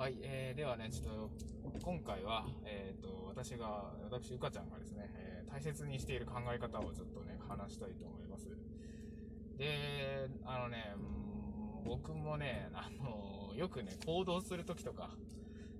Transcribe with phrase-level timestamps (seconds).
[0.00, 8.48] はい、えー、ではね、ちょっと、今回は、えっ、と、私が、私、うかちゃんがですね、えー大切にしている考え方をちょっとね、話したいと思います。
[9.58, 10.94] で、あのね、
[11.84, 15.10] 僕もね、あの、よくね、行動するときとか、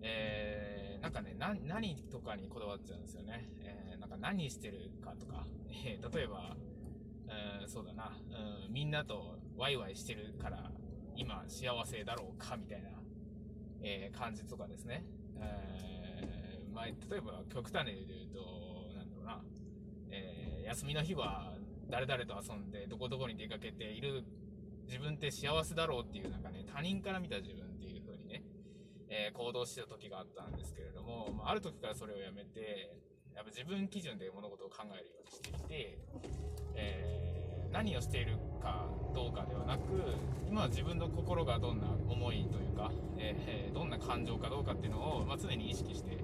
[0.00, 3.50] えー、なんかね、な、何とかにこだわっちゃうんですよね。
[3.60, 5.46] えー、なんか何してるかとか、
[5.84, 6.56] えー例えば、
[7.60, 8.16] うん、そうだな、
[8.66, 10.70] うん、みんなとワイワイしてるから、
[11.16, 12.96] 今幸せだろうか、みたいな、
[13.82, 15.04] えー感じとかですね。
[15.40, 19.42] えーまあ、例えば極端に言うと、なんだろうな、
[20.10, 21.54] えー休みの日は
[21.88, 24.24] 誰々と遊んでどこどこに出かけている
[24.86, 28.42] 自分って幸せだろうっていうなんかね、他人から見た自分っていう風にね、
[29.08, 32.96] えー行動してた時があったんですけれども、まあ、ある時からそれをやめて、
[33.34, 35.98] やっぱ自分基準で物事を考えるようにしていて、
[36.74, 37.26] えー
[37.72, 39.82] 何をしているかどうかではなく、
[40.56, 46.16] 今は自分の心がどんな思いというか、えーどんな感情かどうかっていうのを、まあ、常に意識して、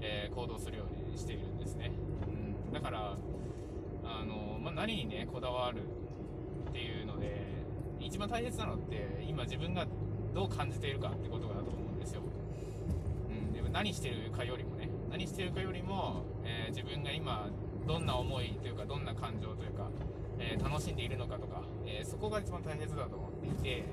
[0.00, 1.92] えー行動するようにしているんですね。
[2.66, 3.16] うん、だから、
[4.02, 5.82] あの、まあ、何にね、こだわる
[6.68, 7.46] っていうので、
[8.00, 9.86] 一番大切なのって、今自分が
[10.34, 12.22] どう感じているかってことだと思うんですよ。
[13.28, 17.48] うん、でも何してるかよりもね、何してるかよりも、えー自分が今、
[17.90, 19.90] どんな思いというか、どんな感情というか、
[20.38, 23.84] えー楽しんでいるのかとか、えーそこが一番大切だと思っていて、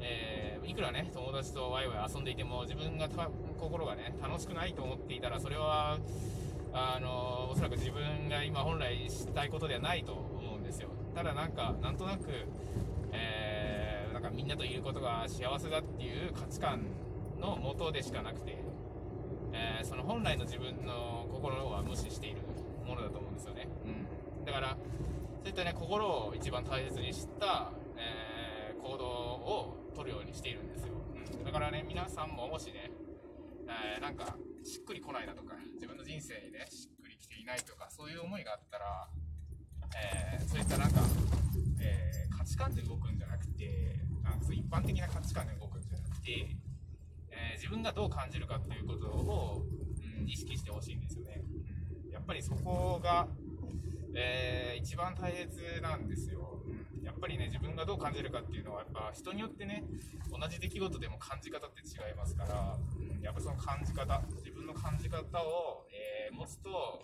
[0.00, 3.08] えーいくらね、友達とワイワイ遊んでいても、自分が
[3.56, 5.98] 心がね、楽しくないと思っていたら、それは、
[6.72, 10.88] あのおそらく自分が今本来したいことではないと思うんですよ。
[11.14, 12.24] ただなんか、なんとなく、
[13.12, 16.82] えーなんかみんなといることが幸せだっていう価値観
[17.40, 18.58] のもとでしかなくて、
[19.52, 22.38] えーその本来の自分の心は無視している
[22.90, 23.68] ものだと思うんですよね。
[23.86, 24.44] うん。
[24.44, 24.76] だから、
[25.42, 30.94] そういったね、心を一番大切にした、えー行動を取るようにしているんですよ。
[31.14, 31.44] うん。
[31.44, 32.90] だからね、皆さんももしね、
[33.68, 39.08] えーなんか、しっくりこないなとか、自分の人生にね、しっくりきていないとか、そういう思いがあったら、
[39.96, 41.00] えーそういったなんか、
[41.80, 46.56] えー価値観で動くんじゃなくて、なんかそう一般的な価値観で動くんじゃなくて、
[47.30, 49.62] えー自分がどう感じるかっていうことを、
[50.20, 51.19] うん、意識してほしいんですよ
[52.30, 53.26] ぱりそこが、
[54.14, 59.82] えー一番大切なんですよ、うんやっぱりね、自分がどう感じるかっていうのは、やっぱ人によってね、
[60.30, 67.02] 同じ出来事でも感じ方って違いますから、うんやっぱその感じ方、自分の感じ方を、えー持つと、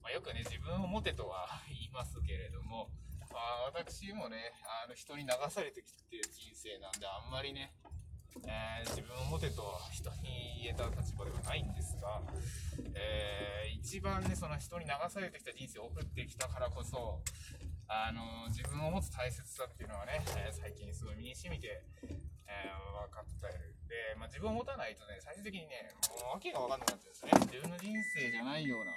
[0.00, 2.90] まあ、よくね、自分を持てとは言いますけれども、
[3.32, 4.54] まあ、私もね、
[4.84, 7.74] あの人に流されてきてる人生なんで、あんまりね、
[8.46, 9.62] えー自分を持てと
[9.92, 12.20] 人に言えた立場ではないんですが、
[12.94, 17.20] えー一番ね、その人に流されてきた人生を送ってきたからこそ、
[17.86, 21.82] あの自分を持つ大切さっていうのはね、えー最近すごい身に染みて、
[22.48, 23.74] えー分かってる。
[23.88, 25.92] で、まあ、自分を持たないとね、最終的にね、
[26.24, 27.30] もう訳が分かんなくなってるんですね。
[27.52, 28.92] 自分の人生じゃないような、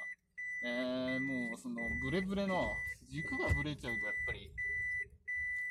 [0.65, 2.71] えーもうそのブレブレの
[3.11, 4.49] 軸がブレちゃうとやっぱり、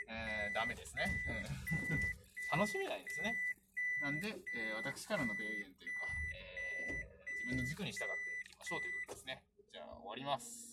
[0.08, 1.04] えーダメですね。
[2.52, 3.34] 楽しめないですね。
[4.02, 8.04] なんで、えー私からの提言というか、えー自分の軸に従って
[8.50, 9.42] いきましょうということですね。
[9.72, 10.66] じゃあ終わります。